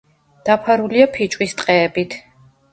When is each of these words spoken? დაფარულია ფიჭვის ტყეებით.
დაფარულია 0.47 1.09
ფიჭვის 1.19 1.55
ტყეებით. 1.63 2.21